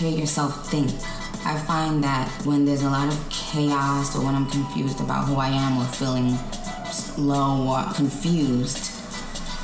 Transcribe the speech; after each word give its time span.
hear 0.00 0.18
yourself 0.18 0.66
think. 0.70 0.90
I 1.44 1.58
find 1.58 2.02
that 2.02 2.30
when 2.46 2.64
there's 2.64 2.82
a 2.82 2.88
lot 2.88 3.08
of 3.08 3.28
chaos 3.28 4.16
or 4.16 4.24
when 4.24 4.34
I'm 4.34 4.48
confused 4.48 5.00
about 5.00 5.26
who 5.26 5.36
I 5.36 5.48
am 5.48 5.78
or 5.78 5.84
feeling 5.84 6.38
low 7.18 7.68
or 7.68 7.92
confused, 7.92 8.96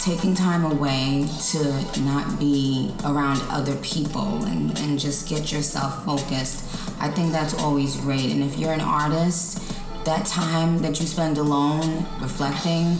taking 0.01 0.35
time 0.35 0.65
away 0.65 1.27
to 1.53 2.01
not 2.03 2.39
be 2.39 2.95
around 3.05 3.41
other 3.49 3.77
people 3.77 4.45
and, 4.45 4.79
and 4.79 4.99
just 4.99 5.27
get 5.27 5.51
yourself 5.51 6.05
focused, 6.05 6.65
I 7.01 7.09
think 7.09 7.33
that's 7.33 7.55
always 7.55 7.97
great. 7.97 8.31
And 8.31 8.43
if 8.43 8.59
you're 8.59 8.75
an 8.75 8.83
artist, 8.83 9.63
that 10.05 10.27
time 10.27 10.83
that 10.83 11.01
you 11.01 11.07
spend 11.07 11.39
alone 11.39 12.05
reflecting, 12.21 12.99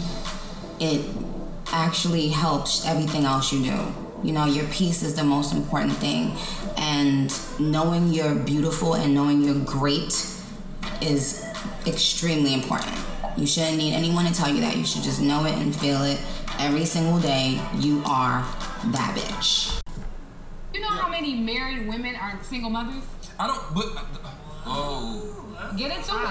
it 0.79 1.05
actually 1.67 2.29
helps 2.29 2.83
everything 2.85 3.25
else 3.25 3.53
you 3.53 3.63
do. 3.63 4.06
You 4.23 4.33
know, 4.33 4.45
your 4.45 4.65
peace 4.67 5.03
is 5.03 5.15
the 5.15 5.23
most 5.23 5.53
important 5.53 5.93
thing. 5.93 6.35
And 6.77 7.31
knowing 7.59 8.11
you're 8.11 8.35
beautiful 8.35 8.95
and 8.95 9.13
knowing 9.13 9.43
you're 9.43 9.59
great 9.63 10.13
is 11.01 11.45
extremely 11.85 12.53
important. 12.53 12.97
You 13.37 13.45
shouldn't 13.45 13.77
need 13.77 13.93
anyone 13.93 14.25
to 14.25 14.33
tell 14.33 14.49
you 14.49 14.61
that. 14.61 14.75
You 14.75 14.85
should 14.85 15.03
just 15.03 15.21
know 15.21 15.45
it 15.45 15.53
and 15.53 15.75
feel 15.75 16.01
it 16.01 16.19
every 16.59 16.85
single 16.85 17.19
day. 17.19 17.61
You 17.75 18.01
are 18.05 18.41
that 18.85 19.15
bitch. 19.15 19.81
You 20.73 20.81
know 20.81 20.87
how 20.87 21.07
many 21.07 21.35
married 21.35 21.87
women 21.87 22.15
are 22.15 22.39
single 22.41 22.71
mothers? 22.71 23.03
I 23.39 23.47
don't. 23.47 23.61
But 23.75 23.85
oh, 24.65 25.37
Get 25.77 25.95
into 25.95 26.15
it. 26.15 26.29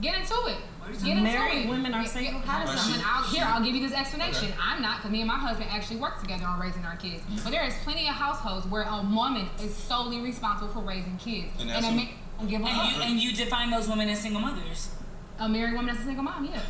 Get 0.00 0.18
into 0.18 0.34
it. 0.46 0.58
Get 1.04 1.22
Married 1.22 1.68
women 1.68 1.94
are 1.94 2.02
Get- 2.02 2.10
single? 2.10 2.40
get- 2.40 2.48
How 2.48 2.64
does 2.64 2.88
that- 2.88 3.04
I'll, 3.04 3.24
here, 3.24 3.44
I'll 3.46 3.62
give 3.64 3.74
you 3.74 3.86
this 3.88 3.96
explanation. 3.96 4.52
I'm 4.60 4.80
not, 4.82 4.98
because 4.98 5.10
me 5.10 5.20
and 5.20 5.28
my 5.28 5.38
husband 5.38 5.68
actually 5.70 5.96
work 5.96 6.20
together 6.20 6.46
on 6.46 6.58
raising 6.60 6.84
our 6.84 6.96
kids. 6.96 7.22
But 7.42 7.50
there 7.50 7.64
is 7.64 7.74
plenty 7.84 8.08
of 8.08 8.14
households 8.14 8.66
where 8.66 8.82
a 8.84 9.02
woman 9.02 9.48
is 9.62 9.74
solely 9.74 10.20
responsible 10.20 10.72
for 10.72 10.80
raising 10.80 11.16
kids. 11.18 11.48
And 11.60 11.62
And, 11.62 11.70
that's 11.70 11.86
a 11.86 11.90
who- 11.90 11.96
man 11.96 12.08
give 12.48 12.60
And 12.60 12.68
up. 12.68 12.90
you 12.96 13.02
and 13.02 13.20
you 13.20 13.32
define 13.32 13.70
those 13.70 13.88
women 13.88 14.08
as 14.08 14.20
single 14.20 14.40
mothers. 14.40 14.90
A 15.38 15.48
married 15.48 15.74
woman 15.74 15.94
as 15.94 16.00
a 16.02 16.04
single 16.04 16.22
mom, 16.24 16.44
yeah. 16.44 16.60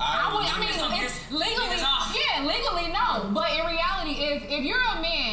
I, 0.00 0.30
I, 0.30 0.34
would, 0.34 0.46
I 0.46 0.58
mean, 0.60 0.68
it's 0.68 0.78
it's- 0.78 1.32
legally, 1.32 1.74
yeah, 1.74 2.44
legally 2.46 2.86
no. 2.92 3.30
But 3.34 3.50
in 3.50 3.66
reality, 3.66 4.12
if 4.22 4.44
if 4.44 4.62
you're 4.64 4.78
a 4.78 4.94
man, 5.02 5.02
and 5.02 5.02
I 5.02 5.02
mean, 5.02 5.27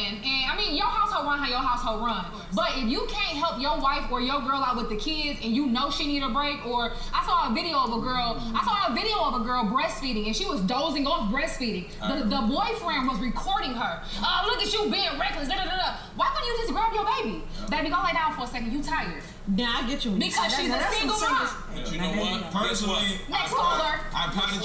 your 1.36 1.44
how 1.44 1.50
your 1.50 1.68
household 1.68 2.04
run. 2.04 2.26
But 2.54 2.70
if 2.76 2.88
you 2.88 3.06
can't 3.08 3.36
help 3.36 3.60
your 3.60 3.78
wife 3.80 4.10
or 4.10 4.20
your 4.20 4.40
girl 4.40 4.62
out 4.62 4.76
with 4.76 4.88
the 4.88 4.96
kids, 4.96 5.40
and 5.42 5.54
you 5.54 5.66
know 5.66 5.90
she 5.90 6.06
need 6.06 6.22
a 6.22 6.28
break, 6.28 6.64
or 6.66 6.92
I 7.12 7.24
saw 7.26 7.50
a 7.50 7.54
video 7.54 7.78
of 7.78 7.92
a 7.92 8.00
girl, 8.00 8.40
I 8.54 8.64
saw 8.64 8.92
a 8.92 8.94
video 8.94 9.18
of 9.20 9.40
a 9.40 9.44
girl 9.44 9.64
breastfeeding, 9.64 10.26
and 10.26 10.34
she 10.34 10.46
was 10.46 10.60
dozing 10.62 11.06
off 11.06 11.32
breastfeeding. 11.32 11.88
The, 11.98 12.04
uh-huh. 12.04 12.24
the 12.24 12.42
boyfriend 12.52 13.08
was 13.08 13.18
recording 13.20 13.72
her. 13.72 14.02
Oh, 14.20 14.48
look 14.48 14.62
at 14.62 14.72
you 14.72 14.90
being 14.90 15.18
reckless. 15.18 15.48
Da, 15.48 15.56
da, 15.56 15.64
da, 15.64 15.76
da. 15.76 15.96
Why 16.16 16.28
couldn't 16.34 16.48
you 16.48 16.56
just 16.58 16.72
grab 16.72 16.92
your 16.94 17.04
baby? 17.04 17.42
Uh-huh. 17.42 17.68
Baby, 17.68 17.90
go 17.90 18.02
lay 18.04 18.12
down 18.12 18.34
for 18.34 18.44
a 18.44 18.46
second. 18.46 18.72
You 18.72 18.82
tired? 18.82 19.22
Now 19.48 19.80
I 19.82 19.88
get 19.88 20.04
you. 20.04 20.12
Because 20.12 20.52
say 20.52 20.62
she's 20.62 20.70
that. 20.70 20.90
a 20.90 20.94
single 20.94 21.20
mom. 21.20 21.48
But 21.74 21.92
you 21.92 21.98
know 21.98 22.10
what? 22.20 22.50
Personally, 22.50 23.20
Next 23.28 23.52
I, 23.52 23.56
caller. 23.56 24.00
I 24.14 24.62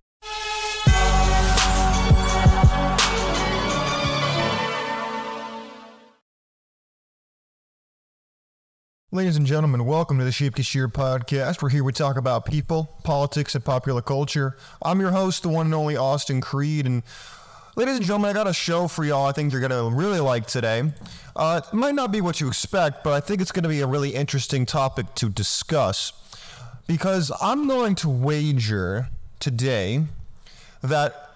Ladies 9.14 9.36
and 9.36 9.46
gentlemen, 9.46 9.84
welcome 9.84 10.18
to 10.20 10.24
the 10.24 10.32
Sheep 10.32 10.56
Get 10.56 10.66
Sheared 10.66 10.94
podcast. 10.94 11.62
We're 11.62 11.68
here 11.68 11.84
to 11.84 11.92
talk 11.92 12.16
about 12.16 12.46
people, 12.46 12.98
politics, 13.04 13.54
and 13.56 13.66
popular 13.66 14.02
culture. 14.02 14.56
I'm 14.82 15.02
your 15.02 15.12
host, 15.12 15.44
the 15.44 15.50
one 15.50 15.66
and 15.66 15.76
only 15.76 15.98
Austin 15.98 16.40
Creed, 16.40 16.86
and 16.86 17.04
ladies 17.76 17.98
and 17.98 18.06
gentlemen, 18.06 18.30
I 18.30 18.34
got 18.34 18.48
a 18.48 18.54
show 18.54 18.88
for 18.88 19.04
y'all. 19.04 19.26
I 19.26 19.34
think 19.34 19.52
you're 19.52 19.60
gonna 19.60 19.90
really 19.90 20.22
like 20.22 20.48
today. 20.48 20.94
Uh, 21.36 21.60
it 21.62 21.76
might 21.76 21.94
not 21.94 22.14
be 22.14 22.22
what 22.22 22.40
you 22.40 22.48
expect, 22.48 23.04
but 23.04 23.12
I 23.12 23.20
think 23.20 23.42
it's 23.42 23.52
gonna 23.52 23.68
be 23.68 23.82
a 23.82 23.86
really 23.86 24.12
interesting 24.12 24.66
topic 24.66 25.14
to 25.16 25.28
discuss 25.28 26.14
because 26.88 27.34
I'm 27.42 27.68
going 27.68 27.96
to 27.96 28.08
wager 28.08 29.10
today 29.42 30.06
that 30.82 31.32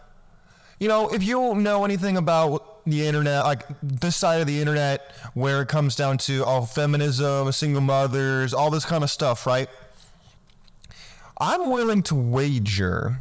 you 0.80 0.88
know, 0.88 1.10
if 1.10 1.24
you 1.24 1.56
know 1.56 1.84
anything 1.84 2.16
about 2.16 2.75
the 2.86 3.06
internet, 3.08 3.44
like 3.44 3.66
this 3.82 4.16
side 4.16 4.42
of 4.42 4.48
the 4.48 4.60
internet, 4.60 5.12
where 5.34 5.62
it 5.62 5.68
comes 5.68 5.96
down 5.96 6.18
to 6.20 6.44
all 6.46 6.66
feminism, 6.66 7.52
single 7.52 7.82
mothers, 7.82 8.54
all 8.54 8.70
this 8.70 8.86
kind 8.86 9.04
of 9.04 9.10
stuff, 9.10 9.46
right? 9.46 9.70
I'm 11.38 11.70
willing 11.70 12.04
to 12.04 12.16
wager 12.16 13.20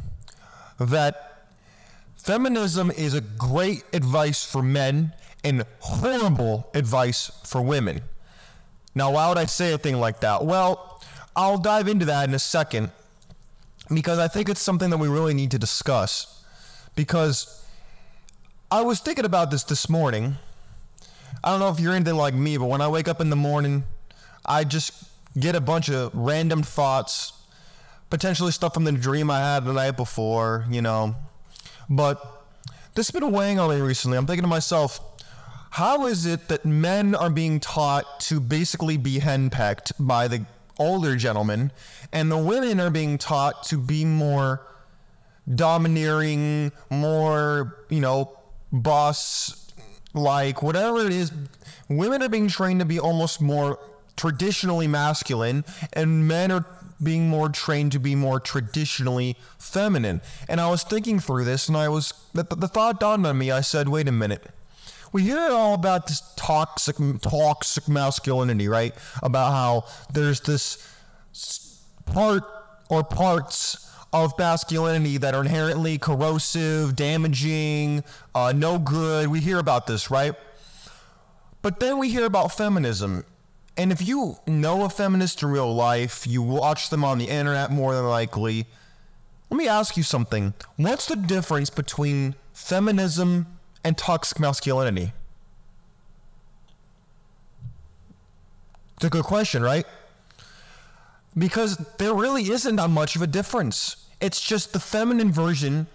that 0.79 1.47
feminism 2.17 2.91
is 2.91 3.13
a 3.13 3.21
great 3.21 3.83
advice 3.93 4.43
for 4.43 4.61
men 4.61 5.13
and 5.43 5.65
horrible 5.79 6.69
advice 6.73 7.31
for 7.43 7.61
women. 7.61 8.01
Now, 8.93 9.11
why 9.11 9.27
would 9.27 9.37
I 9.37 9.45
say 9.45 9.73
a 9.73 9.77
thing 9.77 9.99
like 9.99 10.21
that? 10.21 10.45
Well, 10.45 11.01
I'll 11.35 11.57
dive 11.57 11.87
into 11.87 12.05
that 12.05 12.27
in 12.29 12.33
a 12.33 12.39
second 12.39 12.91
because 13.93 14.19
I 14.19 14.27
think 14.27 14.49
it's 14.49 14.61
something 14.61 14.89
that 14.89 14.97
we 14.97 15.07
really 15.07 15.33
need 15.33 15.51
to 15.51 15.59
discuss 15.59 16.43
because 16.95 17.64
I 18.71 18.81
was 18.81 18.99
thinking 18.99 19.25
about 19.25 19.51
this 19.51 19.63
this 19.63 19.87
morning. 19.89 20.37
I 21.43 21.51
don't 21.51 21.59
know 21.59 21.69
if 21.69 21.79
you're 21.79 21.93
anything 21.93 22.15
like 22.15 22.33
me, 22.33 22.57
but 22.57 22.65
when 22.65 22.81
I 22.81 22.87
wake 22.87 23.07
up 23.07 23.21
in 23.21 23.29
the 23.29 23.35
morning, 23.35 23.83
I 24.43 24.63
just 24.63 25.03
get 25.39 25.55
a 25.55 25.61
bunch 25.61 25.87
of 25.89 26.11
random 26.15 26.63
thoughts, 26.63 27.33
potentially 28.09 28.51
stuff 28.51 28.73
from 28.73 28.83
the 28.83 28.91
dream 28.91 29.29
I 29.29 29.39
had 29.39 29.65
the 29.65 29.73
night 29.73 29.91
before, 29.91 30.65
you 30.67 30.81
know. 30.81 31.15
But 31.87 32.19
this 32.95 33.07
has 33.07 33.19
been 33.19 33.31
weighing 33.31 33.59
on 33.59 33.69
me 33.69 33.81
recently. 33.81 34.17
I'm 34.17 34.25
thinking 34.25 34.43
to 34.43 34.47
myself, 34.47 34.99
how 35.69 36.07
is 36.07 36.25
it 36.25 36.47
that 36.47 36.65
men 36.65 37.13
are 37.13 37.29
being 37.29 37.59
taught 37.59 38.19
to 38.21 38.39
basically 38.39 38.97
be 38.97 39.19
henpecked 39.19 39.91
by 39.99 40.27
the 40.27 40.43
older 40.79 41.15
gentlemen, 41.15 41.71
and 42.11 42.31
the 42.31 42.37
women 42.37 42.79
are 42.79 42.89
being 42.89 43.19
taught 43.19 43.63
to 43.65 43.77
be 43.77 44.05
more 44.05 44.65
domineering, 45.53 46.71
more, 46.89 47.77
you 47.89 47.99
know, 47.99 48.39
boss 48.81 49.71
like, 50.13 50.63
whatever 50.63 51.05
it 51.05 51.11
is. 51.11 51.31
Women 51.89 52.23
are 52.23 52.29
being 52.29 52.47
trained 52.47 52.79
to 52.79 52.85
be 52.85 52.99
almost 52.99 53.41
more 53.41 53.79
traditionally 54.15 54.87
masculine, 54.87 55.65
and 55.93 56.27
men 56.27 56.51
are 56.51 56.65
being 57.03 57.27
more 57.27 57.49
trained 57.49 57.91
to 57.91 57.99
be 57.99 58.15
more 58.15 58.39
traditionally 58.39 59.35
feminine. 59.57 60.21
And 60.47 60.61
I 60.61 60.69
was 60.69 60.83
thinking 60.83 61.19
through 61.19 61.43
this, 61.43 61.67
and 61.67 61.77
I 61.77 61.89
was, 61.89 62.13
the, 62.33 62.43
the 62.43 62.67
thought 62.67 62.99
dawned 62.99 63.27
on 63.27 63.37
me. 63.37 63.51
I 63.51 63.61
said, 63.61 63.89
wait 63.89 64.07
a 64.07 64.13
minute. 64.13 64.47
We 65.11 65.23
hear 65.23 65.49
all 65.51 65.73
about 65.73 66.07
this 66.07 66.21
toxic, 66.35 66.95
toxic 67.21 67.87
masculinity, 67.87 68.67
right? 68.67 68.93
About 69.21 69.51
how 69.51 69.85
there's 70.13 70.39
this 70.41 71.81
part 72.05 72.43
or 72.89 73.03
parts 73.03 73.91
of 74.23 74.37
masculinity 74.37 75.17
that 75.17 75.35
are 75.35 75.41
inherently 75.41 75.97
corrosive, 75.97 76.95
damaging, 76.95 78.03
uh, 78.33 78.53
no 78.55 78.79
good. 78.79 79.27
We 79.27 79.41
hear 79.41 79.59
about 79.59 79.87
this, 79.87 80.09
right? 80.09 80.33
But 81.61 81.79
then 81.79 81.97
we 81.97 82.09
hear 82.09 82.25
about 82.25 82.51
feminism. 82.53 83.25
And 83.75 83.91
if 83.91 84.07
you 84.07 84.37
know 84.47 84.85
a 84.85 84.89
feminist 84.89 85.43
in 85.43 85.49
real 85.49 85.73
life, 85.73 86.25
you 86.25 86.41
watch 86.41 86.89
them 86.89 87.03
on 87.03 87.17
the 87.17 87.25
internet 87.25 87.71
more 87.71 87.93
than 87.93 88.05
likely. 88.05 88.65
Let 89.49 89.57
me 89.57 89.67
ask 89.67 89.97
you 89.97 90.03
something. 90.03 90.53
What's 90.77 91.07
the 91.07 91.17
difference 91.17 91.69
between 91.69 92.35
feminism 92.53 93.47
and 93.83 93.97
toxic 93.97 94.39
masculinity? 94.39 95.11
It's 98.95 99.05
a 99.05 99.09
good 99.09 99.25
question, 99.25 99.61
right? 99.61 99.85
because 101.37 101.77
there 101.97 102.13
really 102.13 102.49
isn't 102.49 102.75
that 102.77 102.89
much 102.89 103.15
of 103.15 103.21
a 103.21 103.27
difference. 103.27 104.04
It's 104.21 104.41
just 104.41 104.73
the 104.73 104.79
feminine 104.79 105.31
version. 105.31 105.87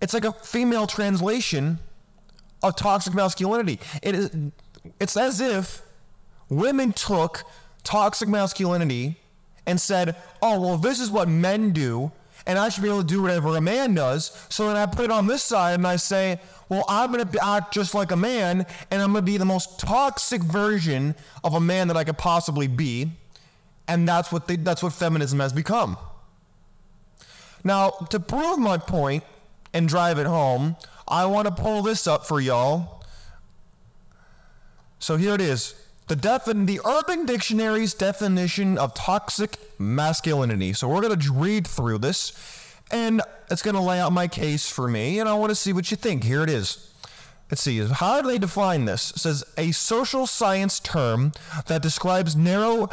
It's 0.00 0.14
like 0.14 0.24
a 0.24 0.32
female 0.32 0.86
translation 0.86 1.78
of 2.62 2.76
toxic 2.76 3.14
masculinity. 3.14 3.80
It 4.02 4.14
is. 4.14 4.30
It's 5.00 5.16
as 5.16 5.40
if 5.40 5.82
women 6.48 6.92
took 6.92 7.44
toxic 7.82 8.28
masculinity 8.28 9.16
and 9.66 9.80
said, 9.80 10.16
"Oh, 10.42 10.60
well, 10.60 10.76
this 10.76 11.00
is 11.00 11.10
what 11.10 11.28
men 11.28 11.72
do." 11.72 12.12
And 12.48 12.60
I 12.60 12.68
should 12.68 12.84
be 12.84 12.88
able 12.88 13.00
to 13.00 13.06
do 13.06 13.22
whatever 13.22 13.56
a 13.56 13.60
man 13.60 13.94
does. 13.94 14.30
So 14.50 14.68
then 14.68 14.76
I 14.76 14.86
put 14.86 15.06
it 15.06 15.10
on 15.10 15.26
this 15.26 15.42
side 15.42 15.74
and 15.74 15.86
I 15.86 15.96
say, 15.96 16.38
well, 16.68 16.84
I'm 16.88 17.10
going 17.10 17.26
to 17.26 17.44
act 17.44 17.74
just 17.74 17.92
like 17.92 18.12
a 18.12 18.16
man 18.16 18.64
and 18.92 19.02
I'm 19.02 19.10
going 19.10 19.24
to 19.24 19.32
be 19.32 19.36
the 19.36 19.44
most 19.44 19.80
toxic 19.80 20.42
version 20.42 21.16
of 21.42 21.54
a 21.54 21.60
man 21.60 21.88
that 21.88 21.96
I 21.96 22.04
could 22.04 22.18
possibly 22.18 22.68
be 22.68 23.10
and 23.88 24.08
that's 24.08 24.32
what 24.32 24.46
they, 24.46 24.56
that's 24.56 24.82
what 24.82 24.92
feminism 24.92 25.40
has 25.40 25.52
become. 25.52 25.96
Now, 27.64 27.90
to 28.10 28.20
prove 28.20 28.58
my 28.58 28.78
point 28.78 29.24
and 29.72 29.88
drive 29.88 30.18
it 30.18 30.26
home, 30.26 30.76
I 31.08 31.26
want 31.26 31.46
to 31.48 31.54
pull 31.54 31.82
this 31.82 32.06
up 32.06 32.26
for 32.26 32.40
y'all. 32.40 33.04
So 34.98 35.16
here 35.16 35.34
it 35.34 35.40
is. 35.40 35.74
The 36.08 36.16
defin- 36.16 36.66
the 36.66 36.80
Urban 36.84 37.26
Dictionary's 37.26 37.92
definition 37.94 38.78
of 38.78 38.94
toxic 38.94 39.58
masculinity. 39.78 40.72
So 40.72 40.88
we're 40.88 41.00
going 41.00 41.18
to 41.18 41.32
read 41.32 41.66
through 41.66 41.98
this 41.98 42.32
and 42.90 43.20
it's 43.50 43.62
going 43.62 43.74
to 43.74 43.80
lay 43.80 43.98
out 43.98 44.12
my 44.12 44.28
case 44.28 44.68
for 44.68 44.88
me 44.88 45.18
and 45.18 45.28
I 45.28 45.34
want 45.34 45.50
to 45.50 45.56
see 45.56 45.72
what 45.72 45.90
you 45.90 45.96
think. 45.96 46.22
Here 46.24 46.42
it 46.42 46.50
is. 46.50 46.92
let's 47.50 47.62
see, 47.62 47.84
how 47.86 48.22
do 48.22 48.28
they 48.28 48.38
define 48.38 48.84
this? 48.84 49.10
It 49.10 49.18
says 49.18 49.44
a 49.58 49.72
social 49.72 50.26
science 50.26 50.78
term 50.78 51.32
that 51.66 51.82
describes 51.82 52.36
narrow, 52.36 52.88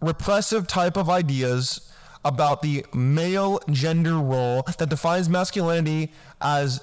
repressive 0.00 0.66
type 0.66 0.96
of 0.96 1.10
ideas 1.10 1.92
about 2.24 2.62
the 2.62 2.84
male 2.94 3.60
gender 3.70 4.14
role 4.14 4.62
that 4.78 4.88
defines 4.88 5.28
masculinity 5.28 6.10
as 6.40 6.80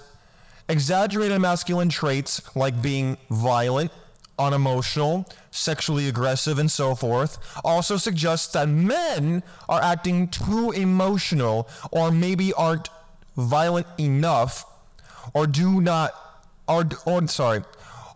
exaggerated 0.69 1.41
masculine 1.41 1.89
traits 1.89 2.41
like 2.55 2.81
being 2.81 3.17
violent, 3.29 3.91
unemotional, 4.37 5.27
sexually 5.51 6.07
aggressive, 6.07 6.59
and 6.59 6.69
so 6.69 6.95
forth. 6.95 7.37
Also 7.63 7.97
suggests 7.97 8.53
that 8.53 8.69
men 8.69 9.43
are 9.67 9.81
acting 9.81 10.27
too 10.27 10.71
emotional 10.71 11.67
or 11.91 12.11
maybe 12.11 12.53
aren't 12.53 12.89
violent 13.35 13.87
enough 13.99 14.65
or 15.33 15.47
do 15.47 15.81
not 15.81 16.13
or, 16.67 16.87
or 17.05 17.27
sorry 17.27 17.63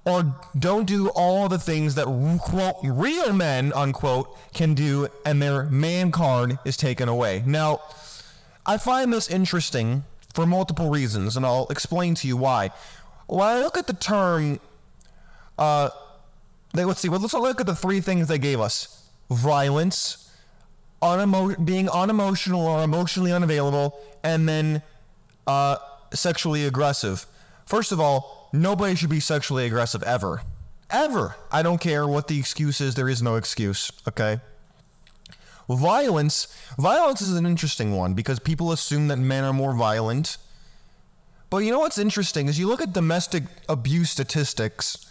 or 0.06 0.36
don't 0.57 0.86
do 0.86 1.10
all 1.10 1.50
the 1.50 1.57
things 1.60 1.96
that 1.96 2.06
quote 2.42 2.78
real 2.84 3.34
men 3.34 3.74
unquote 3.74 4.38
can 4.54 4.74
do 4.74 5.07
and 5.25 5.42
their 5.42 5.63
man 5.66 6.12
card 6.12 6.60
is 6.66 6.78
taken 6.78 7.10
away. 7.10 7.44
Now 7.46 7.81
i 8.66 8.78
find 8.78 9.13
this 9.13 9.30
interesting 9.30 10.04
for 10.34 10.46
multiple 10.46 10.90
reasons 10.90 11.38
and 11.38 11.46
i'll 11.46 11.68
explain 11.69 12.16
to 12.16 12.28
you 12.28 12.38
why. 12.38 12.72
When 13.28 13.48
i 13.48 13.60
look 13.60 13.78
at 13.78 13.88
the 13.88 13.94
term 13.94 14.60
uh 15.57 15.90
they, 16.74 16.84
let's 16.84 17.00
see 17.00 17.10
well, 17.10 17.19
let's 17.19 17.34
look 17.34 17.62
at 17.62 17.68
the 17.68 17.75
three 17.75 18.02
things 18.02 18.28
they 18.28 18.38
gave 18.38 18.60
us. 18.60 19.07
Violence 19.30 20.25
unemo- 21.02 21.63
being 21.66 21.90
unemotional 21.90 22.66
or 22.66 22.84
emotionally 22.84 23.31
unavailable 23.31 24.00
and 24.24 24.48
then 24.48 24.81
uh, 25.48 25.78
sexually 26.13 26.66
aggressive. 26.66 27.25
First 27.65 27.91
of 27.91 28.00
all, 28.00 28.50
nobody 28.53 28.95
should 28.95 29.09
be 29.09 29.19
sexually 29.19 29.65
aggressive 29.65 30.03
ever. 30.03 30.41
Ever. 30.89 31.35
I 31.51 31.63
don't 31.63 31.81
care 31.81 32.07
what 32.07 32.27
the 32.27 32.39
excuse 32.39 32.79
is, 32.79 32.95
there 32.95 33.09
is 33.09 33.21
no 33.21 33.35
excuse, 33.35 33.91
okay? 34.07 34.39
Violence. 35.67 36.56
Violence 36.77 37.21
is 37.21 37.35
an 37.35 37.45
interesting 37.45 37.95
one 37.95 38.13
because 38.13 38.39
people 38.39 38.71
assume 38.71 39.07
that 39.07 39.17
men 39.17 39.44
are 39.44 39.53
more 39.53 39.73
violent. 39.73 40.38
But 41.50 41.59
you 41.59 41.71
know 41.71 41.79
what's 41.79 41.97
interesting 41.97 42.47
is 42.47 42.59
you 42.59 42.67
look 42.67 42.81
at 42.81 42.94
domestic 42.94 43.44
abuse 43.68 44.11
statistics, 44.11 45.09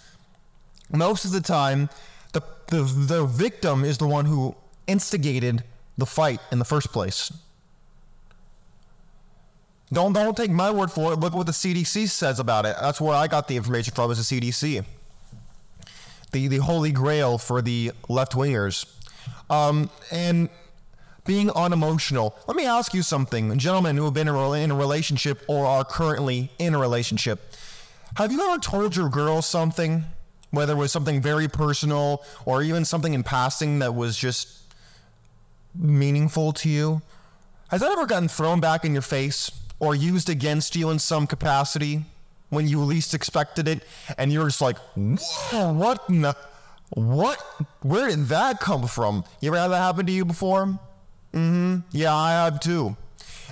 most 0.92 1.24
of 1.24 1.32
the 1.32 1.40
time, 1.40 1.88
the, 2.32 2.42
the, 2.68 2.82
the 2.82 3.26
victim 3.26 3.84
is 3.84 3.98
the 3.98 4.06
one 4.06 4.26
who 4.26 4.54
instigated 4.86 5.64
the 5.98 6.06
fight 6.06 6.40
in 6.52 6.58
the 6.58 6.64
first 6.64 6.92
place. 6.92 7.32
Don't 9.92 10.12
don't 10.12 10.36
take 10.36 10.50
my 10.50 10.70
word 10.70 10.90
for 10.90 11.12
it. 11.12 11.20
Look 11.20 11.34
what 11.34 11.46
the 11.46 11.52
CDC 11.52 12.08
says 12.08 12.40
about 12.40 12.66
it. 12.66 12.76
That's 12.80 13.00
where 13.00 13.14
I 13.14 13.26
got 13.26 13.48
the 13.48 13.56
information 13.56 13.94
from. 13.94 14.10
Is 14.10 14.28
the 14.28 14.40
CDC, 14.40 14.84
the 16.32 16.48
the 16.48 16.56
holy 16.58 16.90
grail 16.90 17.38
for 17.38 17.62
the 17.62 17.92
left 18.08 18.32
wingers, 18.32 18.86
um, 19.50 19.90
and 20.10 20.48
being 21.24 21.50
unemotional. 21.50 22.36
Let 22.46 22.56
me 22.56 22.66
ask 22.66 22.92
you 22.92 23.02
something, 23.02 23.56
gentlemen 23.58 23.96
who 23.96 24.04
have 24.04 24.14
been 24.14 24.28
in 24.28 24.34
a, 24.34 24.52
in 24.52 24.70
a 24.70 24.74
relationship 24.74 25.42
or 25.48 25.66
are 25.66 25.84
currently 25.84 26.50
in 26.58 26.74
a 26.74 26.78
relationship. 26.78 27.54
Have 28.16 28.30
you 28.30 28.40
ever 28.48 28.60
told 28.60 28.94
your 28.94 29.08
girl 29.08 29.42
something, 29.42 30.04
whether 30.50 30.74
it 30.74 30.76
was 30.76 30.92
something 30.92 31.20
very 31.20 31.48
personal 31.48 32.22
or 32.44 32.62
even 32.62 32.84
something 32.84 33.14
in 33.14 33.22
passing 33.22 33.78
that 33.80 33.94
was 33.94 34.16
just 34.16 34.62
meaningful 35.74 36.52
to 36.52 36.68
you? 36.68 37.02
Has 37.68 37.80
that 37.80 37.90
ever 37.90 38.06
gotten 38.06 38.28
thrown 38.28 38.60
back 38.60 38.84
in 38.84 38.92
your 38.92 39.02
face? 39.02 39.50
Or 39.84 39.94
used 39.94 40.28
against 40.28 40.74
you 40.76 40.90
in 40.90 40.98
some 40.98 41.26
capacity 41.26 42.04
when 42.50 42.68
you 42.68 42.80
least 42.80 43.14
expected 43.14 43.68
it, 43.68 43.82
and 44.16 44.32
you're 44.32 44.46
just 44.46 44.60
like, 44.60 44.78
whoa, 44.96 45.72
what 45.72 46.06
the, 46.08 46.36
what? 46.90 47.38
Where 47.82 48.08
did 48.08 48.26
that 48.26 48.60
come 48.60 48.86
from? 48.86 49.24
You 49.40 49.48
ever 49.48 49.58
had 49.58 49.68
that 49.68 49.78
happen 49.78 50.06
to 50.06 50.12
you 50.12 50.24
before? 50.24 50.66
Mm-hmm. 51.32 51.78
Yeah, 51.90 52.14
I 52.14 52.30
have 52.30 52.60
too. 52.60 52.96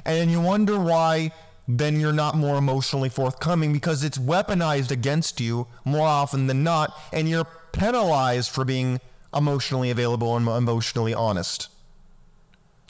And 0.05 0.31
you 0.31 0.41
wonder 0.41 0.79
why 0.79 1.33
then 1.67 1.99
you're 1.99 2.13
not 2.13 2.37
more 2.37 2.57
emotionally 2.57 3.09
forthcoming 3.09 3.73
because 3.73 4.05
it's 4.05 4.19
weaponized 4.19 4.91
against 4.91 5.41
you 5.41 5.67
more 5.85 6.07
often 6.07 6.47
than 6.47 6.63
not, 6.63 6.97
and 7.13 7.29
you're 7.29 7.47
penalized 7.73 8.51
for 8.51 8.65
being 8.65 9.01
emotionally 9.35 9.91
available 9.91 10.37
and 10.37 10.47
emotionally 10.47 11.15
honest. 11.15 11.69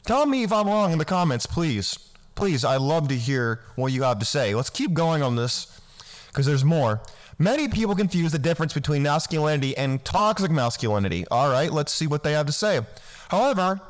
Tell 0.05 0.25
me 0.25 0.43
if 0.43 0.51
I'm 0.51 0.67
wrong 0.67 0.91
in 0.91 0.97
the 0.97 1.05
comments, 1.05 1.45
please 1.45 1.97
please, 2.35 2.65
I'd 2.65 2.81
love 2.81 3.07
to 3.09 3.15
hear 3.15 3.61
what 3.75 3.91
you 3.91 4.03
have 4.03 4.19
to 4.19 4.25
say. 4.25 4.55
Let's 4.55 4.69
keep 4.69 4.93
going 4.93 5.21
on 5.21 5.35
this 5.35 5.79
because 6.27 6.45
there's 6.45 6.65
more. 6.65 7.01
Many 7.39 7.67
people 7.67 7.95
confuse 7.95 8.31
the 8.31 8.39
difference 8.39 8.73
between 8.73 9.03
masculinity 9.03 9.75
and 9.75 10.03
toxic 10.05 10.51
masculinity. 10.51 11.25
All 11.31 11.49
right, 11.49 11.71
let's 11.71 11.91
see 11.91 12.07
what 12.07 12.23
they 12.23 12.33
have 12.33 12.45
to 12.45 12.51
say. 12.51 12.81
However, 13.29 13.81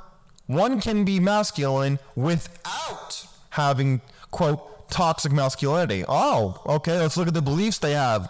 one 0.48 0.82
can 0.82 1.06
be 1.06 1.20
masculine 1.20 2.00
without 2.16 3.28
having, 3.50 4.02
quote, 4.32 4.90
toxic 4.90 5.32
masculinity. 5.32 6.06
Oh, 6.08 6.62
okay, 6.66 7.00
let's 7.00 7.18
look 7.18 7.28
at 7.28 7.34
the 7.34 7.42
beliefs 7.42 7.80
they 7.80 7.94
have. 7.94 8.30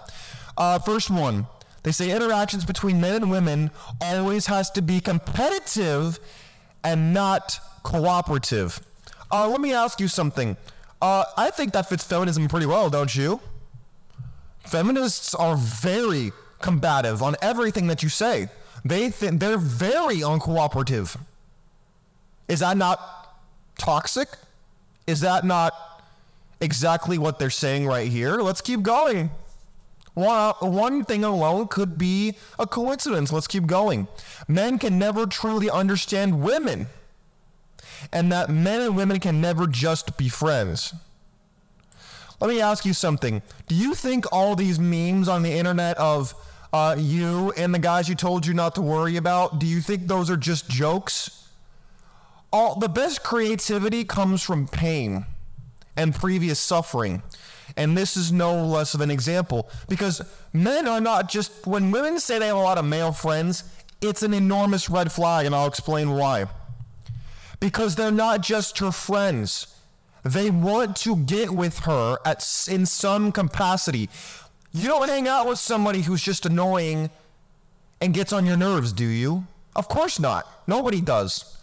Uh, 0.58 0.80
first 0.80 1.10
one, 1.10 1.48
they 1.84 1.92
say 1.92 2.12
interactions 2.12 2.66
between 2.66 3.02
men 3.02 3.16
and 3.16 3.32
women 3.32 3.72
always 4.02 4.46
has 4.48 4.70
to 4.72 4.82
be 4.82 5.00
competitive 5.00 6.20
and 6.84 7.14
not 7.14 7.60
cooperative. 7.84 8.82
Uh, 9.34 9.50
let 9.50 9.60
me 9.60 9.74
ask 9.74 10.00
you 10.00 10.08
something. 10.08 10.56
Uh, 11.02 11.24
I 11.36 11.50
think 11.50 11.74
that 11.74 11.90
fits 11.90 12.04
feminism 12.04 12.48
pretty 12.48 12.68
well, 12.68 12.92
don't 12.92 13.14
you? 13.16 13.42
Feminists 14.60 15.34
are 15.34 15.58
very 15.58 16.32
combative 16.62 17.24
on 17.24 17.36
everything 17.42 17.88
that 17.88 18.04
you 18.04 18.10
say. 18.10 18.48
They 18.86 19.10
think 19.10 19.40
they're 19.40 19.58
very 19.58 20.18
uncooperative. 20.18 21.20
Is 22.48 22.60
that 22.60 22.78
not 22.78 23.00
toxic? 23.80 24.30
Is 25.08 25.22
that 25.22 25.44
not 25.44 25.74
exactly 26.62 27.18
what 27.18 27.40
they're 27.40 27.50
saying 27.50 27.88
right 27.88 28.08
here? 28.08 28.38
Let's 28.38 28.62
keep 28.62 28.84
going. 28.84 29.32
One, 30.14 30.54
one 30.60 31.06
thing 31.06 31.24
alone 31.24 31.70
could 31.70 31.98
be 31.98 32.36
a 32.60 32.68
coincidence. 32.68 33.34
Let's 33.34 33.48
keep 33.48 33.66
going. 33.66 34.08
Men 34.48 34.78
can 34.78 35.00
never 35.00 35.26
truly 35.26 35.72
understand 35.72 36.44
women 36.44 36.86
and 38.12 38.32
that 38.32 38.50
men 38.50 38.82
and 38.82 38.96
women 38.96 39.20
can 39.20 39.42
never 39.42 39.68
just 39.68 40.18
be 40.18 40.30
friends. 40.30 40.94
Let 42.40 42.50
me 42.50 42.62
ask 42.62 42.86
you 42.86 42.94
something. 42.94 43.42
Do 43.68 43.76
you 43.76 43.96
think 43.96 44.26
all 44.32 44.56
these 44.56 44.80
memes 44.80 45.30
on 45.30 45.44
the 45.44 45.52
internet 45.52 45.98
of 45.98 46.36
uh, 46.74 46.96
you 46.98 47.54
and 47.56 47.74
the 47.74 47.80
guys 47.80 48.10
you 48.10 48.16
told 48.16 48.46
you 48.46 48.54
not 48.54 48.76
to 48.76 48.82
worry 48.82 49.16
about, 49.16 49.60
do 49.60 49.66
you 49.66 49.80
think 49.80 50.08
those 50.08 50.30
are 50.30 50.36
just 50.36 50.70
jokes? 50.70 51.48
All 52.52 52.76
the 52.78 52.90
best 52.90 53.24
creativity 53.24 54.04
comes 54.04 54.42
from 54.42 54.68
pain 54.68 55.26
and 55.96 56.14
previous 56.14 56.60
suffering. 56.60 57.24
And 57.78 57.98
this 57.98 58.18
is 58.18 58.32
no 58.32 58.66
less 58.66 58.94
of 58.94 59.02
an 59.02 59.10
example 59.10 59.70
because 59.88 60.22
men 60.52 60.88
are 60.88 61.02
not 61.02 61.30
just, 61.30 61.66
when 61.66 61.92
women 61.92 62.20
say 62.20 62.40
they 62.40 62.48
have 62.48 62.58
a 62.58 62.60
lot 62.60 62.78
of 62.78 62.86
male 62.86 63.12
friends, 63.12 63.64
it's 64.02 64.22
an 64.22 64.34
enormous 64.34 64.90
red 64.90 65.12
flag, 65.12 65.46
and 65.46 65.56
I'll 65.56 65.68
explain 65.68 66.12
why 66.12 66.48
because 67.64 67.96
they're 67.96 68.12
not 68.12 68.42
just 68.42 68.80
her 68.80 68.92
friends. 68.92 69.68
They 70.24 70.50
want 70.50 70.98
to 70.98 71.16
get 71.16 71.50
with 71.50 71.80
her 71.80 72.18
at 72.26 72.46
in 72.70 72.86
some 72.86 73.32
capacity. 73.32 74.10
You 74.74 74.90
don't 74.90 75.08
hang 75.08 75.30
out 75.30 75.48
with 75.48 75.60
somebody 75.60 76.02
who's 76.02 76.22
just 76.22 76.46
annoying 76.46 77.10
and 78.02 78.14
gets 78.14 78.34
on 78.34 78.46
your 78.46 78.58
nerves, 78.58 78.92
do 78.92 79.06
you? 79.06 79.48
Of 79.78 79.88
course 79.88 80.20
not. 80.20 80.46
Nobody 80.68 81.00
does. 81.00 81.58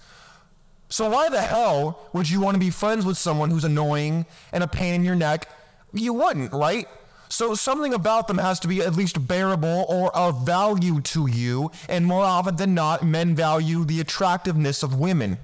So 0.89 1.11
why 1.11 1.29
the 1.29 1.43
hell 1.43 2.09
would 2.15 2.31
you 2.31 2.41
want 2.41 2.55
to 2.55 2.61
be 2.61 2.71
friends 2.71 3.05
with 3.05 3.19
someone 3.19 3.51
who's 3.51 3.65
annoying 3.65 4.25
and 4.55 4.65
a 4.65 4.69
pain 4.69 4.95
in 4.95 5.05
your 5.05 5.17
neck? 5.17 5.51
You 5.93 6.15
wouldn't, 6.15 6.55
right? 6.55 6.87
So 7.29 7.55
something 7.55 7.93
about 7.93 8.27
them 8.27 8.39
has 8.39 8.59
to 8.61 8.69
be 8.69 8.81
at 8.81 8.97
least 8.97 9.29
bearable 9.29 9.85
or 9.87 10.17
of 10.17 10.47
value 10.47 11.03
to 11.13 11.27
you, 11.27 11.71
and 11.91 12.07
more 12.07 12.25
often 12.25 12.57
than 12.57 12.73
not, 12.73 13.05
men 13.05 13.35
value 13.35 13.85
the 13.85 14.01
attractiveness 14.01 14.83
of 14.83 14.99
women. 14.99 15.37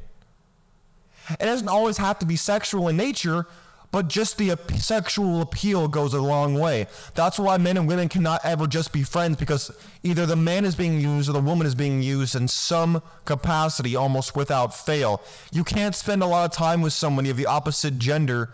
It 1.31 1.45
doesn't 1.45 1.69
always 1.69 1.97
have 1.97 2.19
to 2.21 2.27
be 2.27 2.37
sexual 2.37 2.89
in 2.89 2.97
nature, 2.97 3.47
but 3.93 4.09
just 4.09 4.37
the 4.37 4.59
sexual 4.77 5.43
appeal 5.43 5.89
goes 5.89 6.13
a 6.13 6.21
long 6.21 6.55
way. 6.55 6.87
That's 7.15 7.39
why 7.39 7.57
men 7.59 7.77
and 7.77 7.89
women 7.89 8.09
cannot 8.09 8.45
ever 8.45 8.67
just 8.67 8.93
be 8.93 9.03
friends 9.03 9.37
because 9.37 9.71
either 10.03 10.27
the 10.27 10.37
man 10.37 10.65
is 10.65 10.75
being 10.75 11.01
used 11.01 11.29
or 11.29 11.33
the 11.33 11.41
woman 11.41 11.67
is 11.67 11.75
being 11.75 12.03
used 12.03 12.35
in 12.35 12.49
some 12.49 13.03
capacity 13.25 13.97
almost 13.97 14.37
without 14.37 14.75
fail. 14.75 15.23
You 15.53 15.65
can't 15.65 15.95
spend 15.95 16.23
a 16.23 16.27
lot 16.27 16.45
of 16.45 16.53
time 16.53 16.83
with 16.83 16.93
somebody 16.93 17.31
of 17.31 17.37
the 17.37 17.47
opposite 17.47 17.99
gender 17.99 18.51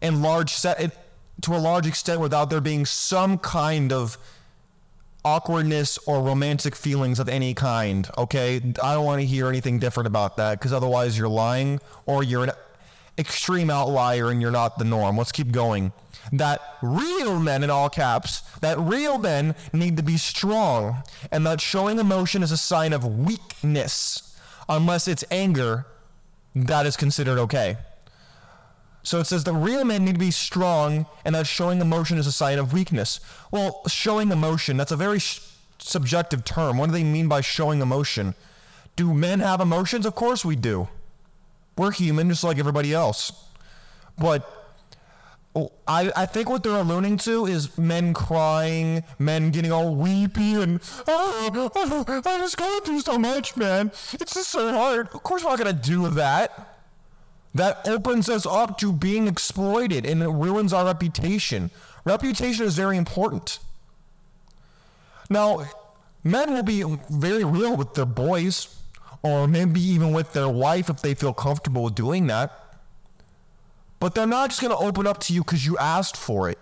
in 0.00 0.22
large 0.22 0.52
set 0.52 0.96
to 1.42 1.56
a 1.56 1.58
large 1.58 1.86
extent 1.86 2.20
without 2.20 2.50
there 2.50 2.60
being 2.60 2.84
some 2.86 3.38
kind 3.38 3.92
of 3.92 4.18
awkwardness 5.24 5.98
or 6.06 6.22
romantic 6.22 6.74
feelings 6.74 7.18
of 7.18 7.28
any 7.28 7.54
kind, 7.54 8.08
okay? 8.18 8.56
I 8.82 8.94
don't 8.94 9.04
want 9.04 9.20
to 9.20 9.26
hear 9.26 9.48
anything 9.48 9.78
different 9.78 10.06
about 10.06 10.36
that 10.36 10.58
because 10.58 10.72
otherwise 10.72 11.16
you're 11.16 11.28
lying 11.28 11.80
or 12.06 12.22
you're 12.22 12.44
an 12.44 12.50
extreme 13.18 13.70
outlier 13.70 14.30
and 14.30 14.40
you're 14.40 14.50
not 14.50 14.78
the 14.78 14.84
norm. 14.84 15.16
Let's 15.16 15.32
keep 15.32 15.52
going. 15.52 15.92
That 16.32 16.60
real 16.82 17.40
men, 17.40 17.64
in 17.64 17.70
all 17.70 17.90
caps, 17.90 18.42
that 18.60 18.78
real 18.78 19.18
men 19.18 19.54
need 19.72 19.96
to 19.96 20.02
be 20.02 20.16
strong, 20.16 21.02
and 21.30 21.44
that 21.46 21.60
showing 21.60 21.98
emotion 21.98 22.42
is 22.42 22.52
a 22.52 22.56
sign 22.56 22.92
of 22.92 23.04
weakness, 23.04 24.38
unless 24.68 25.08
it's 25.08 25.24
anger, 25.30 25.84
that 26.54 26.86
is 26.86 26.96
considered 26.96 27.38
okay. 27.38 27.76
So 29.02 29.18
it 29.18 29.26
says 29.26 29.44
the 29.44 29.52
real 29.52 29.84
men 29.84 30.04
need 30.04 30.14
to 30.14 30.18
be 30.18 30.30
strong, 30.30 31.06
and 31.24 31.34
that 31.34 31.46
showing 31.46 31.80
emotion 31.80 32.18
is 32.18 32.26
a 32.26 32.32
sign 32.32 32.58
of 32.58 32.72
weakness. 32.72 33.20
Well, 33.50 33.82
showing 33.88 34.30
emotion, 34.30 34.76
that's 34.76 34.92
a 34.92 34.96
very 34.96 35.18
sh- 35.18 35.40
subjective 35.78 36.44
term. 36.44 36.78
What 36.78 36.86
do 36.86 36.92
they 36.92 37.04
mean 37.04 37.28
by 37.28 37.40
showing 37.40 37.80
emotion? 37.80 38.34
Do 38.94 39.12
men 39.12 39.40
have 39.40 39.60
emotions? 39.60 40.06
Of 40.06 40.14
course 40.14 40.44
we 40.44 40.54
do. 40.54 40.88
We're 41.76 41.90
human 41.90 42.28
just 42.28 42.44
like 42.44 42.58
everybody 42.58 42.92
else. 42.92 43.32
But 44.18 44.48
oh, 45.56 45.72
I, 45.88 46.12
I 46.14 46.26
think 46.26 46.48
what 46.48 46.62
they're 46.62 46.76
alluding 46.76 47.16
to 47.18 47.46
is 47.46 47.76
men 47.78 48.14
crying, 48.14 49.02
men 49.18 49.50
getting 49.50 49.72
all 49.72 49.96
weepy 49.96 50.54
and, 50.54 50.80
oh, 51.08 51.70
oh, 51.74 52.22
I 52.24 52.38
just 52.38 52.56
going 52.56 52.82
through 52.82 53.00
so 53.00 53.18
much, 53.18 53.56
man. 53.56 53.90
It's 54.12 54.34
just 54.34 54.50
so 54.50 54.70
hard. 54.72 55.08
Of 55.08 55.22
course, 55.22 55.42
we're 55.42 55.50
not 55.50 55.58
going 55.58 55.74
to 55.74 55.82
do 55.82 56.08
that. 56.10 56.68
That 57.54 57.86
opens 57.86 58.28
us 58.28 58.46
up 58.46 58.78
to 58.78 58.92
being 58.92 59.28
exploited 59.28 60.06
and 60.06 60.22
it 60.22 60.28
ruins 60.28 60.72
our 60.72 60.86
reputation. 60.86 61.70
Reputation 62.04 62.64
is 62.64 62.74
very 62.76 62.96
important. 62.96 63.58
Now, 65.28 65.64
men 66.24 66.52
will 66.52 66.62
be 66.62 66.82
very 67.10 67.44
real 67.44 67.76
with 67.76 67.94
their 67.94 68.06
boys, 68.06 68.76
or 69.22 69.46
maybe 69.46 69.80
even 69.80 70.12
with 70.12 70.32
their 70.32 70.48
wife 70.48 70.90
if 70.90 71.00
they 71.00 71.14
feel 71.14 71.32
comfortable 71.32 71.88
doing 71.88 72.26
that. 72.26 72.52
But 74.00 74.14
they're 74.14 74.26
not 74.26 74.50
just 74.50 74.60
going 74.60 74.72
to 74.72 74.84
open 74.84 75.06
up 75.06 75.20
to 75.20 75.32
you 75.32 75.42
because 75.42 75.64
you 75.64 75.78
asked 75.78 76.16
for 76.16 76.48
it. 76.50 76.58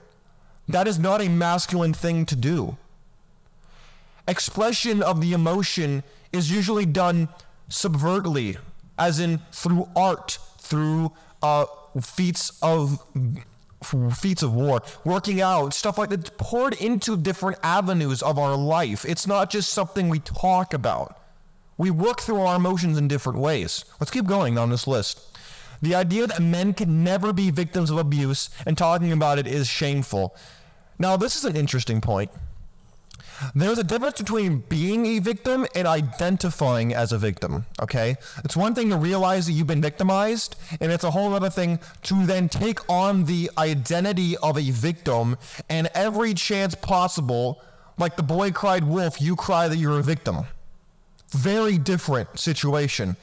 That 0.68 0.86
is 0.86 0.98
not 0.98 1.22
a 1.22 1.28
masculine 1.28 1.94
thing 1.94 2.26
to 2.26 2.36
do. 2.36 2.76
Expression 4.28 5.02
of 5.02 5.20
the 5.20 5.32
emotion 5.32 6.04
is 6.32 6.50
usually 6.50 6.86
done 6.86 7.28
subvertly, 7.68 8.58
as 8.98 9.18
in 9.18 9.40
through 9.52 9.88
art, 9.96 10.38
through 10.70 11.12
uh, 11.42 11.66
feats 12.00 12.58
of 12.62 13.04
feats 14.14 14.42
of 14.42 14.54
war, 14.54 14.82
working 15.04 15.40
out, 15.40 15.72
stuff 15.72 15.98
like 15.98 16.10
that, 16.10 16.36
poured 16.36 16.74
into 16.74 17.16
different 17.16 17.58
avenues 17.62 18.22
of 18.22 18.38
our 18.38 18.56
life. 18.56 19.04
It's 19.04 19.26
not 19.26 19.50
just 19.50 19.72
something 19.72 20.08
we 20.08 20.20
talk 20.20 20.74
about. 20.74 21.18
We 21.78 21.90
work 21.90 22.20
through 22.20 22.40
our 22.42 22.56
emotions 22.56 22.98
in 22.98 23.08
different 23.08 23.38
ways. 23.38 23.86
Let's 23.98 24.10
keep 24.10 24.26
going 24.26 24.58
on 24.58 24.68
this 24.68 24.86
list. 24.86 25.38
The 25.80 25.94
idea 25.94 26.26
that 26.26 26.42
men 26.42 26.74
can 26.74 27.02
never 27.02 27.32
be 27.32 27.50
victims 27.50 27.90
of 27.90 27.96
abuse 27.96 28.50
and 28.66 28.76
talking 28.76 29.12
about 29.12 29.38
it 29.38 29.46
is 29.46 29.66
shameful. 29.66 30.36
Now, 30.98 31.16
this 31.16 31.36
is 31.36 31.46
an 31.46 31.56
interesting 31.56 32.02
point. 32.02 32.30
There's 33.54 33.78
a 33.78 33.84
difference 33.84 34.18
between 34.18 34.58
being 34.68 35.06
a 35.06 35.18
victim 35.18 35.66
and 35.74 35.86
identifying 35.86 36.94
as 36.94 37.12
a 37.12 37.18
victim, 37.18 37.66
okay? 37.80 38.16
It's 38.44 38.56
one 38.56 38.74
thing 38.74 38.90
to 38.90 38.96
realize 38.96 39.46
that 39.46 39.52
you've 39.52 39.66
been 39.66 39.82
victimized, 39.82 40.56
and 40.80 40.92
it's 40.92 41.04
a 41.04 41.10
whole 41.10 41.34
other 41.34 41.50
thing 41.50 41.78
to 42.04 42.26
then 42.26 42.48
take 42.48 42.78
on 42.88 43.24
the 43.24 43.50
identity 43.56 44.36
of 44.38 44.58
a 44.58 44.70
victim 44.70 45.36
and 45.68 45.88
every 45.94 46.34
chance 46.34 46.74
possible, 46.74 47.62
like 47.98 48.16
the 48.16 48.22
boy 48.22 48.50
cried 48.50 48.84
wolf, 48.84 49.20
you 49.20 49.36
cry 49.36 49.68
that 49.68 49.76
you're 49.76 49.98
a 49.98 50.02
victim. 50.02 50.44
Very 51.30 51.78
different 51.78 52.38
situation. 52.38 53.16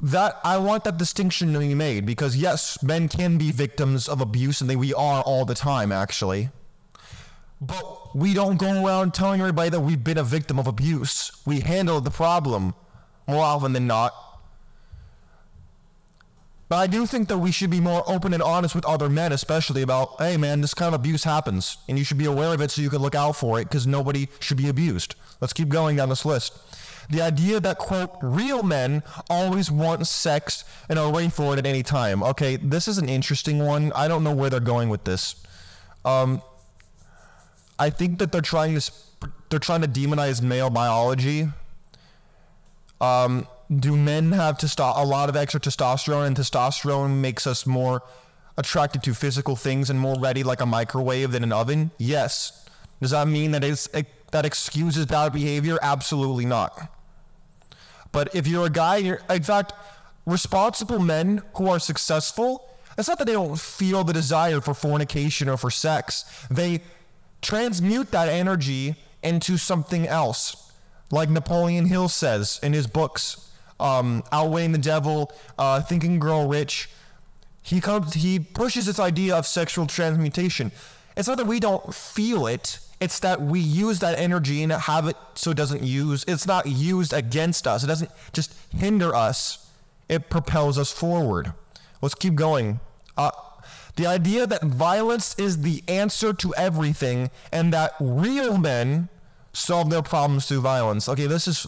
That 0.00 0.38
I 0.44 0.58
want 0.58 0.84
that 0.84 0.96
distinction 0.96 1.52
to 1.52 1.58
be 1.58 1.74
made 1.74 2.06
because 2.06 2.36
yes, 2.36 2.82
men 2.82 3.08
can 3.08 3.36
be 3.36 3.50
victims 3.50 4.08
of 4.08 4.20
abuse 4.20 4.60
and 4.60 4.70
they, 4.70 4.76
we 4.76 4.94
are 4.94 5.22
all 5.22 5.44
the 5.44 5.56
time 5.56 5.90
actually. 5.90 6.50
But 7.60 8.14
we 8.16 8.34
don't 8.34 8.56
go 8.56 8.84
around 8.84 9.14
telling 9.14 9.40
everybody 9.40 9.70
that 9.70 9.80
we've 9.80 10.02
been 10.02 10.18
a 10.18 10.22
victim 10.22 10.58
of 10.58 10.66
abuse. 10.66 11.32
We 11.44 11.60
handle 11.60 12.00
the 12.00 12.10
problem 12.10 12.74
more 13.26 13.44
often 13.44 13.72
than 13.72 13.86
not. 13.86 14.14
But 16.68 16.76
I 16.76 16.86
do 16.86 17.06
think 17.06 17.28
that 17.28 17.38
we 17.38 17.50
should 17.50 17.70
be 17.70 17.80
more 17.80 18.04
open 18.06 18.34
and 18.34 18.42
honest 18.42 18.74
with 18.74 18.84
other 18.84 19.08
men, 19.08 19.32
especially 19.32 19.80
about, 19.80 20.16
hey 20.18 20.36
man, 20.36 20.60
this 20.60 20.74
kind 20.74 20.94
of 20.94 21.00
abuse 21.00 21.24
happens, 21.24 21.78
and 21.88 21.98
you 21.98 22.04
should 22.04 22.18
be 22.18 22.26
aware 22.26 22.52
of 22.52 22.60
it 22.60 22.70
so 22.70 22.82
you 22.82 22.90
can 22.90 23.00
look 23.00 23.14
out 23.14 23.36
for 23.36 23.58
it 23.58 23.64
because 23.64 23.86
nobody 23.86 24.28
should 24.38 24.58
be 24.58 24.68
abused. 24.68 25.14
Let's 25.40 25.54
keep 25.54 25.70
going 25.70 25.96
down 25.96 26.10
this 26.10 26.26
list. 26.26 26.58
The 27.10 27.22
idea 27.22 27.58
that, 27.60 27.78
quote, 27.78 28.10
real 28.20 28.62
men 28.62 29.02
always 29.30 29.70
want 29.70 30.06
sex 30.06 30.64
and 30.90 30.98
are 30.98 31.10
ready 31.10 31.30
for 31.30 31.54
it 31.54 31.58
at 31.58 31.64
any 31.64 31.82
time. 31.82 32.22
Okay, 32.22 32.56
this 32.56 32.86
is 32.86 32.98
an 32.98 33.08
interesting 33.08 33.60
one. 33.60 33.90
I 33.94 34.06
don't 34.06 34.22
know 34.22 34.34
where 34.34 34.50
they're 34.50 34.60
going 34.60 34.90
with 34.90 35.04
this. 35.04 35.36
Um, 36.04 36.42
I 37.78 37.90
think 37.90 38.18
that 38.18 38.32
they're 38.32 38.40
trying 38.40 38.78
to 38.78 38.92
they're 39.50 39.58
trying 39.58 39.82
to 39.82 39.88
demonize 39.88 40.42
male 40.42 40.70
biology. 40.70 41.48
Um, 43.00 43.46
do 43.74 43.96
men 43.96 44.32
have 44.32 44.58
testo- 44.58 44.96
a 44.96 45.04
lot 45.04 45.28
of 45.28 45.36
extra 45.36 45.60
testosterone, 45.60 46.26
and 46.26 46.36
testosterone 46.36 47.20
makes 47.20 47.46
us 47.46 47.66
more 47.66 48.02
attracted 48.56 49.02
to 49.04 49.14
physical 49.14 49.56
things 49.56 49.90
and 49.90 49.98
more 49.98 50.18
ready 50.18 50.42
like 50.42 50.60
a 50.60 50.66
microwave 50.66 51.32
than 51.32 51.42
an 51.42 51.52
oven? 51.52 51.90
Yes. 51.98 52.66
Does 53.00 53.12
that 53.12 53.28
mean 53.28 53.52
that 53.52 53.62
it's, 53.62 53.86
it, 53.88 54.06
that 54.32 54.44
excuses 54.44 55.06
bad 55.06 55.32
behavior? 55.32 55.78
Absolutely 55.80 56.44
not. 56.44 56.90
But 58.10 58.34
if 58.34 58.46
you're 58.46 58.66
a 58.66 58.70
guy, 58.70 58.96
you're, 58.96 59.20
in 59.30 59.42
fact, 59.42 59.72
responsible 60.26 60.98
men 60.98 61.42
who 61.54 61.68
are 61.68 61.78
successful, 61.78 62.68
it's 62.96 63.08
not 63.08 63.18
that 63.18 63.26
they 63.26 63.34
don't 63.34 63.58
feel 63.58 64.02
the 64.02 64.12
desire 64.12 64.60
for 64.60 64.74
fornication 64.74 65.48
or 65.48 65.56
for 65.56 65.70
sex. 65.70 66.24
They 66.50 66.80
transmute 67.42 68.10
that 68.10 68.28
energy 68.28 68.96
into 69.22 69.56
something 69.56 70.06
else. 70.06 70.72
Like 71.10 71.30
Napoleon 71.30 71.86
Hill 71.86 72.08
says 72.08 72.60
in 72.62 72.72
his 72.72 72.86
books, 72.86 73.50
um, 73.80 74.22
Outwitting 74.32 74.72
the 74.72 74.78
Devil, 74.78 75.32
uh, 75.58 75.80
Think 75.80 76.04
and 76.04 76.20
Grow 76.20 76.46
Rich, 76.46 76.90
he 77.62 77.80
comes, 77.80 78.14
he 78.14 78.38
pushes 78.38 78.86
this 78.86 78.98
idea 78.98 79.36
of 79.36 79.46
sexual 79.46 79.86
transmutation. 79.86 80.72
It's 81.16 81.28
not 81.28 81.36
that 81.38 81.46
we 81.46 81.60
don't 81.60 81.94
feel 81.94 82.46
it; 82.46 82.78
it's 83.00 83.18
that 83.20 83.40
we 83.40 83.60
use 83.60 83.98
that 84.00 84.18
energy 84.18 84.62
and 84.62 84.72
have 84.72 85.06
it 85.06 85.16
so 85.34 85.50
it 85.50 85.56
doesn't 85.56 85.82
use. 85.82 86.24
It's 86.26 86.46
not 86.46 86.66
used 86.66 87.12
against 87.12 87.66
us. 87.66 87.84
It 87.84 87.88
doesn't 87.88 88.10
just 88.32 88.54
hinder 88.74 89.14
us. 89.14 89.70
It 90.08 90.30
propels 90.30 90.78
us 90.78 90.90
forward. 90.90 91.52
Let's 92.00 92.14
keep 92.14 92.34
going. 92.34 92.80
Uh, 93.16 93.30
the 93.98 94.06
idea 94.06 94.46
that 94.46 94.62
violence 94.62 95.36
is 95.40 95.62
the 95.62 95.82
answer 95.88 96.32
to 96.32 96.54
everything 96.54 97.30
and 97.50 97.72
that 97.72 97.94
real 97.98 98.56
men 98.56 99.08
solve 99.52 99.90
their 99.90 100.02
problems 100.02 100.46
through 100.46 100.60
violence. 100.60 101.08
Okay, 101.08 101.26
this 101.26 101.48
is 101.48 101.66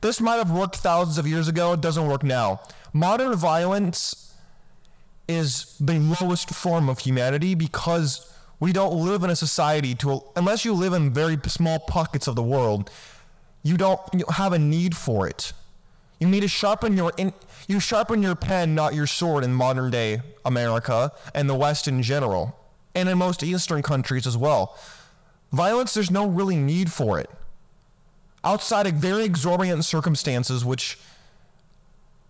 this 0.00 0.18
might 0.18 0.36
have 0.36 0.50
worked 0.50 0.76
thousands 0.76 1.18
of 1.18 1.26
years 1.26 1.46
ago. 1.46 1.74
It 1.74 1.82
doesn't 1.82 2.06
work 2.06 2.22
now. 2.22 2.60
Modern 2.94 3.36
violence 3.36 4.32
is 5.28 5.76
the 5.78 5.98
lowest 6.20 6.48
form 6.54 6.88
of 6.88 7.00
humanity 7.00 7.54
because 7.54 8.34
we 8.60 8.72
don't 8.72 8.94
live 8.94 9.22
in 9.22 9.28
a 9.28 9.36
society 9.36 9.94
to 9.96 10.22
unless 10.36 10.64
you 10.64 10.72
live 10.72 10.94
in 10.94 11.12
very 11.12 11.38
small 11.46 11.80
pockets 11.80 12.26
of 12.26 12.34
the 12.34 12.42
world, 12.42 12.90
you 13.62 13.76
don't 13.76 14.00
have 14.30 14.54
a 14.54 14.58
need 14.58 14.96
for 14.96 15.28
it. 15.28 15.52
You 16.18 16.28
need 16.28 16.40
to 16.40 16.48
sharpen 16.48 16.96
your 16.96 17.12
in, 17.16 17.32
you 17.68 17.80
sharpen 17.80 18.22
your 18.22 18.34
pen, 18.34 18.74
not 18.74 18.94
your 18.94 19.06
sword, 19.06 19.44
in 19.44 19.52
modern 19.52 19.90
day 19.90 20.20
America 20.44 21.12
and 21.34 21.48
the 21.48 21.54
West 21.54 21.86
in 21.86 22.02
general, 22.02 22.56
and 22.94 23.08
in 23.08 23.18
most 23.18 23.42
Eastern 23.42 23.82
countries 23.82 24.26
as 24.26 24.36
well. 24.36 24.76
Violence, 25.52 25.94
there's 25.94 26.10
no 26.10 26.26
really 26.26 26.56
need 26.56 26.92
for 26.92 27.18
it. 27.18 27.30
Outside 28.44 28.86
of 28.86 28.94
very 28.94 29.24
exorbitant 29.24 29.84
circumstances, 29.84 30.64
which, 30.64 30.98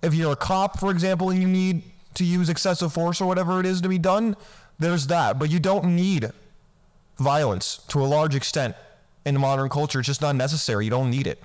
if 0.03 0.15
you're 0.15 0.33
a 0.33 0.37
cop, 0.37 0.79
for 0.79 0.91
example, 0.91 1.31
and 1.31 1.41
you 1.41 1.49
need 1.49 1.83
to 2.15 2.25
use 2.25 2.49
excessive 2.49 2.93
force 2.93 3.21
or 3.21 3.27
whatever 3.27 3.61
it 3.61 3.67
is 3.67 3.81
to 3.81 3.89
be 3.89 3.99
done, 3.99 4.37
there's 4.79 5.07
that. 5.09 5.39
But 5.39 5.51
you 5.51 5.59
don't 5.59 5.97
need 5.97 6.31
violence 7.19 7.79
to 7.89 8.03
a 8.03 8.07
large 8.07 8.35
extent 8.35 8.77
in 9.25 9.39
modern 9.39 9.69
culture. 9.69 10.01
It's 10.01 10.07
just 10.07 10.23
not 10.23 10.37
necessary. 10.37 10.85
You 10.85 10.91
don't 10.91 11.11
need 11.11 11.27
it. 11.27 11.43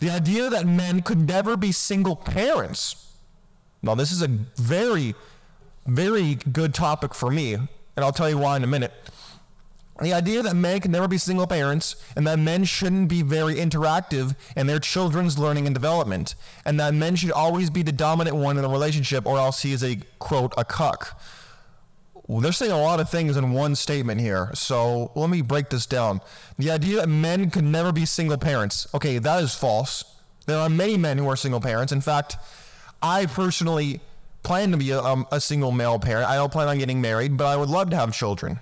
The 0.00 0.10
idea 0.10 0.50
that 0.50 0.66
men 0.66 1.02
could 1.02 1.26
never 1.26 1.56
be 1.56 1.72
single 1.72 2.16
parents. 2.16 3.12
Now, 3.82 3.94
this 3.94 4.12
is 4.12 4.22
a 4.22 4.28
very, 4.28 5.14
very 5.86 6.34
good 6.34 6.74
topic 6.74 7.14
for 7.14 7.30
me, 7.30 7.54
and 7.54 7.68
I'll 7.96 8.12
tell 8.12 8.28
you 8.28 8.38
why 8.38 8.56
in 8.56 8.64
a 8.64 8.66
minute. 8.66 8.92
The 10.02 10.12
idea 10.12 10.42
that 10.42 10.54
men 10.54 10.80
can 10.80 10.92
never 10.92 11.08
be 11.08 11.16
single 11.16 11.46
parents 11.46 11.96
and 12.16 12.26
that 12.26 12.38
men 12.38 12.64
shouldn't 12.64 13.08
be 13.08 13.22
very 13.22 13.54
interactive 13.54 14.36
in 14.54 14.66
their 14.66 14.78
children's 14.78 15.38
learning 15.38 15.66
and 15.66 15.74
development, 15.74 16.34
and 16.66 16.78
that 16.78 16.92
men 16.92 17.16
should 17.16 17.32
always 17.32 17.70
be 17.70 17.82
the 17.82 17.92
dominant 17.92 18.36
one 18.36 18.56
in 18.56 18.62
the 18.62 18.68
relationship 18.68 19.24
or 19.24 19.38
else 19.38 19.62
he 19.62 19.72
is 19.72 19.82
a 19.82 19.96
quote, 20.18 20.52
a 20.58 20.64
cuck. 20.66 21.18
Well, 22.26 22.40
they're 22.40 22.52
saying 22.52 22.72
a 22.72 22.80
lot 22.80 22.98
of 22.98 23.08
things 23.08 23.36
in 23.36 23.52
one 23.52 23.76
statement 23.76 24.20
here. 24.20 24.50
So 24.54 25.12
let 25.14 25.30
me 25.30 25.42
break 25.42 25.70
this 25.70 25.86
down. 25.86 26.20
The 26.58 26.70
idea 26.70 26.96
that 26.96 27.08
men 27.08 27.50
could 27.50 27.64
never 27.64 27.92
be 27.92 28.04
single 28.04 28.36
parents. 28.36 28.88
Okay, 28.94 29.18
that 29.18 29.42
is 29.42 29.54
false. 29.54 30.04
There 30.46 30.58
are 30.58 30.68
many 30.68 30.96
men 30.96 31.18
who 31.18 31.28
are 31.28 31.36
single 31.36 31.60
parents. 31.60 31.92
In 31.92 32.00
fact, 32.00 32.36
I 33.00 33.26
personally 33.26 34.00
plan 34.42 34.70
to 34.72 34.76
be 34.76 34.90
a, 34.90 35.00
um, 35.00 35.26
a 35.30 35.40
single 35.40 35.72
male 35.72 35.98
parent. 35.98 36.28
I 36.28 36.36
don't 36.36 36.52
plan 36.52 36.68
on 36.68 36.78
getting 36.78 37.00
married, 37.00 37.36
but 37.36 37.46
I 37.46 37.56
would 37.56 37.68
love 37.68 37.90
to 37.90 37.96
have 37.96 38.12
children. 38.12 38.58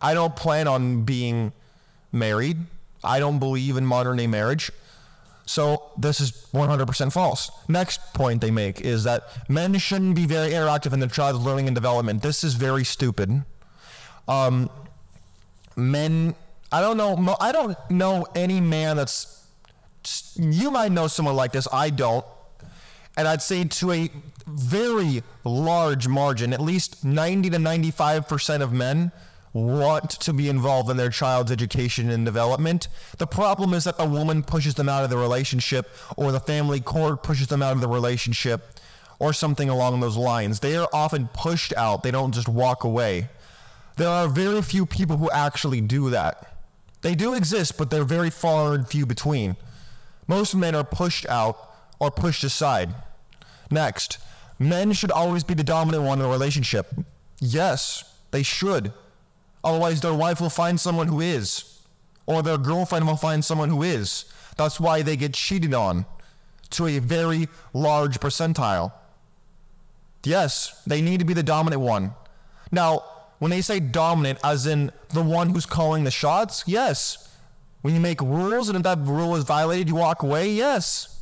I 0.00 0.14
don't 0.14 0.34
plan 0.34 0.68
on 0.68 1.02
being 1.04 1.52
married. 2.12 2.58
I 3.02 3.20
don't 3.20 3.38
believe 3.38 3.76
in 3.76 3.86
modern 3.86 4.16
day 4.16 4.26
marriage. 4.26 4.70
So 5.48 5.92
this 5.96 6.20
is 6.20 6.46
100% 6.52 7.10
false. 7.10 7.50
Next 7.68 8.12
point 8.12 8.42
they 8.42 8.50
make 8.50 8.82
is 8.82 9.04
that 9.04 9.30
men 9.48 9.78
shouldn't 9.78 10.14
be 10.14 10.26
very 10.26 10.50
interactive 10.50 10.92
in 10.92 11.00
their 11.00 11.08
child's 11.08 11.38
learning 11.38 11.68
and 11.68 11.74
development. 11.74 12.20
This 12.20 12.44
is 12.44 12.52
very 12.52 12.84
stupid. 12.84 13.44
Um, 14.28 14.68
men, 15.74 16.34
I 16.70 16.82
don't 16.82 16.98
know. 16.98 17.34
I 17.40 17.52
don't 17.52 17.78
know 17.90 18.26
any 18.34 18.60
man 18.60 18.98
that's. 18.98 19.46
You 20.36 20.70
might 20.70 20.92
know 20.92 21.06
someone 21.06 21.34
like 21.34 21.52
this. 21.52 21.66
I 21.72 21.88
don't. 21.88 22.26
And 23.16 23.26
I'd 23.26 23.40
say 23.40 23.64
to 23.64 23.92
a 23.92 24.10
very 24.46 25.22
large 25.44 26.08
margin, 26.08 26.52
at 26.52 26.60
least 26.60 27.06
90 27.06 27.50
to 27.50 27.56
95% 27.56 28.60
of 28.60 28.72
men 28.72 29.12
want 29.52 30.10
to 30.10 30.32
be 30.32 30.48
involved 30.48 30.90
in 30.90 30.96
their 30.96 31.10
child's 31.10 31.50
education 31.50 32.10
and 32.10 32.24
development. 32.24 32.88
The 33.18 33.26
problem 33.26 33.74
is 33.74 33.84
that 33.84 33.98
the 33.98 34.06
woman 34.06 34.42
pushes 34.42 34.74
them 34.74 34.88
out 34.88 35.04
of 35.04 35.10
the 35.10 35.16
relationship 35.16 35.90
or 36.16 36.32
the 36.32 36.40
family 36.40 36.80
court 36.80 37.22
pushes 37.22 37.46
them 37.46 37.62
out 37.62 37.72
of 37.72 37.80
the 37.80 37.88
relationship 37.88 38.74
or 39.18 39.32
something 39.32 39.68
along 39.68 40.00
those 40.00 40.16
lines. 40.16 40.60
They 40.60 40.76
are 40.76 40.88
often 40.92 41.28
pushed 41.28 41.72
out. 41.76 42.02
They 42.02 42.10
don't 42.10 42.32
just 42.32 42.48
walk 42.48 42.84
away. 42.84 43.28
There 43.96 44.08
are 44.08 44.28
very 44.28 44.62
few 44.62 44.86
people 44.86 45.16
who 45.16 45.30
actually 45.30 45.80
do 45.80 46.10
that. 46.10 46.56
They 47.00 47.14
do 47.14 47.34
exist, 47.34 47.78
but 47.78 47.90
they're 47.90 48.04
very 48.04 48.30
far 48.30 48.74
and 48.74 48.86
few 48.86 49.06
between. 49.06 49.56
Most 50.26 50.54
men 50.54 50.74
are 50.74 50.84
pushed 50.84 51.26
out 51.26 51.56
or 51.98 52.10
pushed 52.10 52.44
aside. 52.44 52.94
Next, 53.70 54.18
men 54.58 54.92
should 54.92 55.10
always 55.10 55.42
be 55.42 55.54
the 55.54 55.64
dominant 55.64 56.04
one 56.04 56.20
in 56.20 56.26
a 56.26 56.28
relationship. 56.28 56.94
Yes, 57.40 58.04
they 58.30 58.42
should. 58.42 58.92
Otherwise, 59.68 60.00
their 60.00 60.14
wife 60.14 60.40
will 60.40 60.48
find 60.48 60.80
someone 60.80 61.08
who 61.08 61.20
is, 61.20 61.80
or 62.24 62.42
their 62.42 62.56
girlfriend 62.56 63.06
will 63.06 63.16
find 63.16 63.44
someone 63.44 63.68
who 63.68 63.82
is. 63.82 64.24
That's 64.56 64.80
why 64.80 65.02
they 65.02 65.14
get 65.14 65.34
cheated 65.34 65.74
on 65.74 66.06
to 66.70 66.86
a 66.86 67.00
very 67.00 67.48
large 67.74 68.18
percentile. 68.18 68.92
Yes, 70.24 70.82
they 70.86 71.02
need 71.02 71.20
to 71.20 71.26
be 71.26 71.34
the 71.34 71.42
dominant 71.42 71.82
one. 71.82 72.14
Now, 72.72 73.04
when 73.40 73.50
they 73.50 73.60
say 73.60 73.78
dominant, 73.78 74.38
as 74.42 74.66
in 74.66 74.90
the 75.10 75.22
one 75.22 75.50
who's 75.50 75.66
calling 75.66 76.04
the 76.04 76.10
shots, 76.10 76.64
yes. 76.66 77.28
When 77.82 77.92
you 77.92 78.00
make 78.00 78.22
rules 78.22 78.70
and 78.70 78.76
if 78.76 78.84
that 78.84 78.98
rule 79.00 79.36
is 79.36 79.44
violated, 79.44 79.88
you 79.88 79.96
walk 79.96 80.22
away, 80.22 80.48
yes. 80.50 81.17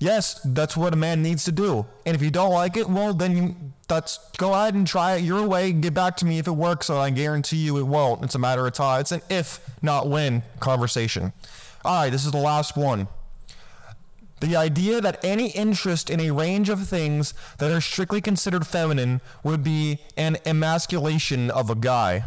Yes, 0.00 0.40
that's 0.44 0.76
what 0.76 0.92
a 0.92 0.96
man 0.96 1.22
needs 1.22 1.44
to 1.44 1.52
do. 1.52 1.84
And 2.06 2.14
if 2.14 2.22
you 2.22 2.30
don't 2.30 2.52
like 2.52 2.76
it, 2.76 2.88
well, 2.88 3.12
then 3.12 3.36
you, 3.36 3.56
that's 3.88 4.18
go 4.36 4.54
ahead 4.54 4.74
and 4.74 4.86
try 4.86 5.16
it 5.16 5.22
your 5.22 5.46
way. 5.46 5.72
Get 5.72 5.92
back 5.92 6.16
to 6.18 6.26
me 6.26 6.38
if 6.38 6.46
it 6.46 6.52
works, 6.52 6.88
and 6.88 6.98
I 6.98 7.10
guarantee 7.10 7.56
you 7.56 7.78
it 7.78 7.82
won't. 7.82 8.22
It's 8.22 8.36
a 8.36 8.38
matter 8.38 8.66
of 8.66 8.72
time. 8.74 9.00
It's 9.00 9.12
an 9.12 9.22
if, 9.28 9.60
not 9.82 10.08
when 10.08 10.44
conversation. 10.60 11.32
All 11.84 12.02
right, 12.02 12.10
this 12.10 12.24
is 12.24 12.30
the 12.30 12.38
last 12.38 12.76
one. 12.76 13.08
The 14.40 14.54
idea 14.54 15.00
that 15.00 15.24
any 15.24 15.50
interest 15.50 16.10
in 16.10 16.20
a 16.20 16.30
range 16.30 16.68
of 16.68 16.86
things 16.86 17.34
that 17.58 17.72
are 17.72 17.80
strictly 17.80 18.20
considered 18.20 18.66
feminine 18.68 19.20
would 19.42 19.64
be 19.64 19.98
an 20.16 20.36
emasculation 20.46 21.50
of 21.50 21.70
a 21.70 21.74
guy. 21.74 22.24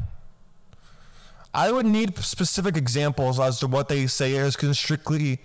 I 1.54 1.72
would 1.72 1.86
need 1.86 2.18
specific 2.18 2.75
examples 2.75 3.40
as 3.40 3.60
to 3.60 3.68
what 3.68 3.88
they 3.88 4.08
say 4.08 4.34
is 4.34 4.58
strictly 4.78 5.40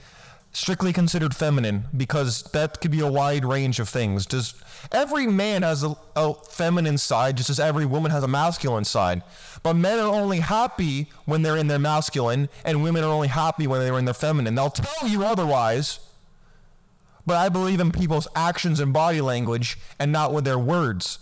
strictly 0.53 0.93
considered 0.93 1.35
feminine 1.35 1.85
because 1.97 2.43
that 2.53 2.81
could 2.81 2.91
be 2.91 3.00
a 3.00 3.11
wide 3.11 3.45
range 3.45 3.79
of 3.79 3.88
things. 3.88 4.25
Does 4.25 4.55
every 4.91 5.26
man 5.26 5.62
has 5.62 5.85
a, 5.85 5.95
a 6.17 6.33
feminine 6.33 6.97
side 6.97 7.37
just 7.37 7.50
as 7.50 7.61
every 7.61 7.85
woman 7.85 8.11
has 8.11 8.25
a 8.25 8.29
masculine 8.29 8.85
side? 8.85 9.23
But 9.62 9.75
men 9.75 9.99
are 9.99 10.15
only 10.15 10.41
happy 10.41 11.09
when 11.26 11.43
they're 11.43 11.59
in 11.59 11.67
their 11.67 11.79
masculine 11.79 12.49
and 12.65 12.83
women 12.83 13.05
are 13.05 13.12
only 13.12 13.29
happy 13.29 13.67
when 13.67 13.81
they're 13.81 13.99
in 13.99 14.07
their 14.07 14.15
feminine. 14.15 14.55
They'll 14.55 14.71
tell 14.71 15.09
you 15.09 15.25
otherwise. 15.25 16.00
But 17.26 17.37
I 17.37 17.49
believe 17.49 17.81
in 17.81 17.91
people's 17.91 18.29
actions 18.35 18.81
and 18.81 18.93
body 18.93 19.21
language 19.21 19.78
and 19.99 20.13
not 20.13 20.32
with 20.32 20.45
their 20.45 20.59
words. 20.59 21.19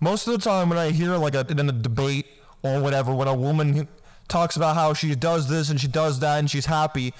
Most 0.00 0.26
of 0.26 0.32
the 0.32 0.38
time 0.38 0.68
when 0.68 0.78
I 0.78 0.90
hear 0.90 1.16
like 1.16 1.34
a, 1.34 1.46
in 1.48 1.68
a 1.68 1.72
debate 1.72 2.26
or 2.62 2.80
whatever, 2.80 3.14
when 3.14 3.28
a 3.28 3.34
woman 3.34 3.86
talks 4.26 4.56
about 4.56 4.74
how 4.74 4.94
she 4.94 5.14
does 5.14 5.48
this 5.48 5.68
and 5.70 5.80
she 5.80 5.86
does 5.86 6.18
that 6.20 6.38
and 6.38 6.50
she's 6.50 6.66
happy, 6.66 7.12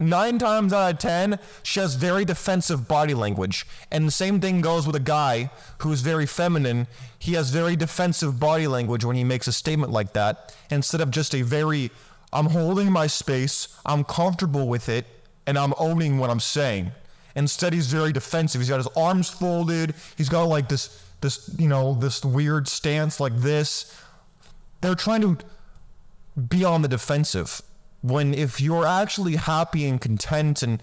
nine 0.00 0.38
times 0.38 0.72
out 0.72 0.94
of 0.94 0.98
ten, 0.98 1.38
she 1.62 1.78
has 1.78 1.94
very 1.94 2.24
defensive 2.24 2.88
body 2.88 3.14
language. 3.14 3.66
And 3.90 4.06
the 4.06 4.12
same 4.12 4.40
thing 4.40 4.62
goes 4.62 4.86
with 4.86 4.96
a 4.96 5.00
guy 5.00 5.50
who's 5.78 6.00
very 6.00 6.26
feminine. 6.26 6.88
He 7.18 7.34
has 7.34 7.50
very 7.50 7.76
defensive 7.76 8.40
body 8.40 8.66
language 8.66 9.04
when 9.04 9.14
he 9.14 9.22
makes 9.22 9.46
a 9.46 9.52
statement 9.52 9.92
like 9.92 10.14
that, 10.14 10.56
instead 10.70 11.00
of 11.00 11.10
just 11.10 11.34
a 11.34 11.42
very, 11.42 11.90
I'm 12.32 12.46
holding 12.46 12.90
my 12.90 13.06
space, 13.06 13.68
I'm 13.84 14.02
comfortable 14.02 14.66
with 14.66 14.88
it, 14.88 15.06
and 15.46 15.58
I'm 15.58 15.74
owning 15.78 16.18
what 16.18 16.30
I'm 16.30 16.40
saying. 16.40 16.92
Instead, 17.36 17.72
he's 17.72 17.86
very 17.86 18.12
defensive. 18.12 18.60
He's 18.60 18.70
got 18.70 18.78
his 18.78 18.88
arms 18.96 19.28
folded. 19.28 19.94
He's 20.16 20.28
got 20.28 20.44
like 20.44 20.68
this, 20.68 21.04
this, 21.20 21.54
you 21.58 21.68
know, 21.68 21.94
this 21.94 22.24
weird 22.24 22.66
stance 22.66 23.20
like 23.20 23.36
this. 23.36 23.96
They're 24.80 24.94
trying 24.94 25.20
to 25.20 25.38
be 26.48 26.64
on 26.64 26.82
the 26.82 26.88
defensive 26.88 27.60
when 28.02 28.32
if 28.34 28.60
you're 28.60 28.86
actually 28.86 29.36
happy 29.36 29.86
and 29.86 30.00
content 30.00 30.62
and 30.62 30.82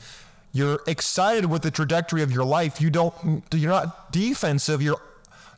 you're 0.52 0.80
excited 0.88 1.46
with 1.46 1.62
the 1.62 1.72
trajectory 1.72 2.22
of 2.22 2.32
your 2.32 2.46
life 2.46 2.80
you 2.80 2.90
don't 2.90 3.44
you're 3.54 3.72
not 3.72 4.12
defensive 4.12 4.82
you're 4.82 5.02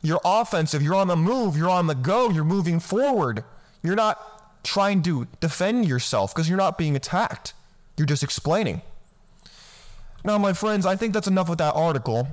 you're 0.02 0.20
offensive 0.24 0.82
you're 0.82 0.94
on 0.94 1.08
the 1.08 1.16
move 1.16 1.56
you're 1.56 1.70
on 1.70 1.86
the 1.86 1.94
go 1.94 2.30
you're 2.30 2.44
moving 2.44 2.80
forward. 2.80 3.44
You're 3.82 3.96
not 3.96 4.62
trying 4.62 5.02
to 5.04 5.26
defend 5.40 5.86
yourself 5.86 6.34
because 6.34 6.48
you're 6.48 6.58
not 6.58 6.76
being 6.76 6.96
attacked. 6.96 7.54
You're 7.96 8.06
just 8.06 8.22
explaining. 8.22 8.82
Now 10.24 10.36
my 10.38 10.52
friends 10.52 10.84
i 10.86 10.96
think 10.96 11.14
that's 11.14 11.28
enough 11.28 11.48
with 11.48 11.58
that 11.58 11.74
article. 11.74 12.28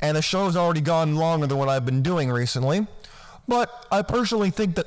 And 0.00 0.16
the 0.16 0.22
show's 0.22 0.56
already 0.56 0.80
gone 0.80 1.16
longer 1.16 1.46
than 1.46 1.58
what 1.58 1.68
i've 1.68 1.86
been 1.86 2.02
doing 2.02 2.30
recently. 2.30 2.86
But 3.48 3.86
i 3.90 4.02
personally 4.02 4.50
think 4.50 4.74
that 4.76 4.86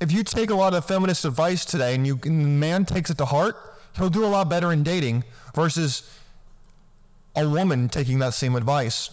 if 0.00 0.12
you 0.12 0.22
take 0.22 0.50
a 0.50 0.54
lot 0.54 0.74
of 0.74 0.84
feminist 0.84 1.24
advice 1.24 1.64
today 1.64 1.94
and 1.94 2.06
you 2.06 2.18
and 2.24 2.44
the 2.44 2.48
man 2.48 2.84
takes 2.84 3.10
it 3.10 3.18
to 3.18 3.24
heart, 3.24 3.56
he'll 3.96 4.10
do 4.10 4.24
a 4.24 4.26
lot 4.26 4.48
better 4.48 4.72
in 4.72 4.82
dating 4.82 5.24
versus 5.54 6.18
a 7.34 7.48
woman 7.48 7.88
taking 7.88 8.18
that 8.20 8.34
same 8.34 8.54
advice. 8.54 9.10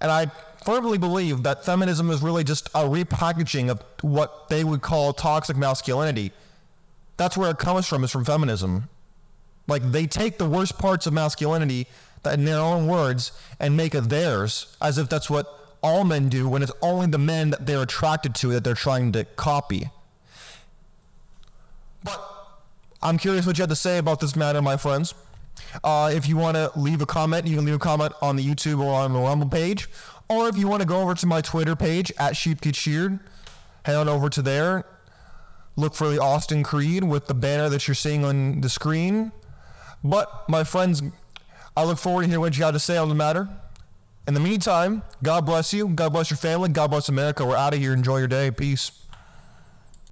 And 0.00 0.10
I 0.10 0.30
firmly 0.64 0.98
believe 0.98 1.42
that 1.42 1.64
feminism 1.64 2.10
is 2.10 2.22
really 2.22 2.44
just 2.44 2.68
a 2.68 2.84
repackaging 2.84 3.68
of 3.68 3.82
what 4.02 4.48
they 4.48 4.64
would 4.64 4.82
call 4.82 5.12
toxic 5.12 5.56
masculinity. 5.56 6.32
That's 7.16 7.36
where 7.36 7.50
it 7.50 7.58
comes 7.58 7.86
from, 7.86 8.04
is 8.04 8.12
from 8.12 8.24
feminism. 8.24 8.88
Like 9.66 9.82
they 9.90 10.06
take 10.06 10.38
the 10.38 10.48
worst 10.48 10.78
parts 10.78 11.06
of 11.06 11.12
masculinity 11.12 11.88
that 12.22 12.34
in 12.34 12.44
their 12.44 12.60
own 12.60 12.86
words 12.86 13.32
and 13.58 13.76
make 13.76 13.94
it 13.94 14.08
theirs 14.08 14.76
as 14.80 14.98
if 14.98 15.08
that's 15.08 15.28
what 15.28 15.67
all 15.82 16.04
men 16.04 16.28
do 16.28 16.48
when 16.48 16.62
it's 16.62 16.72
only 16.82 17.06
the 17.06 17.18
men 17.18 17.50
that 17.50 17.66
they're 17.66 17.82
attracted 17.82 18.34
to 18.36 18.48
that 18.48 18.64
they're 18.64 18.74
trying 18.74 19.12
to 19.12 19.24
copy. 19.24 19.90
But 22.04 22.20
I'm 23.02 23.18
curious 23.18 23.46
what 23.46 23.58
you 23.58 23.62
have 23.62 23.70
to 23.70 23.76
say 23.76 23.98
about 23.98 24.20
this 24.20 24.36
matter, 24.36 24.62
my 24.62 24.76
friends. 24.76 25.14
Uh, 25.82 26.10
if 26.12 26.28
you 26.28 26.36
want 26.36 26.56
to 26.56 26.70
leave 26.76 27.02
a 27.02 27.06
comment, 27.06 27.46
you 27.46 27.56
can 27.56 27.64
leave 27.64 27.74
a 27.74 27.78
comment 27.78 28.12
on 28.22 28.36
the 28.36 28.44
YouTube 28.44 28.80
or 28.80 28.92
on 28.92 29.12
the 29.12 29.18
Rumble 29.18 29.48
page. 29.48 29.88
Or 30.28 30.48
if 30.48 30.56
you 30.56 30.68
want 30.68 30.82
to 30.82 30.86
go 30.86 31.00
over 31.00 31.14
to 31.14 31.26
my 31.26 31.40
Twitter 31.40 31.74
page, 31.74 32.12
at 32.18 32.36
Sheep 32.36 32.60
Get 32.60 32.76
Sheared, 32.76 33.18
head 33.84 33.96
on 33.96 34.08
over 34.08 34.28
to 34.30 34.42
there. 34.42 34.84
Look 35.76 35.94
for 35.94 36.08
the 36.10 36.20
Austin 36.20 36.62
Creed 36.62 37.04
with 37.04 37.26
the 37.26 37.34
banner 37.34 37.68
that 37.68 37.86
you're 37.86 37.94
seeing 37.94 38.24
on 38.24 38.60
the 38.60 38.68
screen. 38.68 39.32
But, 40.04 40.48
my 40.48 40.64
friends, 40.64 41.02
I 41.76 41.84
look 41.84 41.98
forward 41.98 42.22
to 42.24 42.28
hear 42.28 42.40
what 42.40 42.56
you 42.58 42.64
have 42.64 42.74
to 42.74 42.80
say 42.80 42.96
on 42.96 43.08
the 43.08 43.14
matter. 43.14 43.48
In 44.28 44.34
the 44.34 44.40
meantime, 44.40 45.02
God 45.22 45.46
bless 45.46 45.72
you. 45.72 45.88
God 45.88 46.12
bless 46.12 46.28
your 46.30 46.36
family. 46.36 46.68
God 46.68 46.90
bless 46.90 47.08
America. 47.08 47.46
We're 47.46 47.56
out 47.56 47.72
of 47.72 47.80
here. 47.80 47.94
Enjoy 47.94 48.18
your 48.18 48.28
day. 48.28 48.50
Peace. 48.50 48.92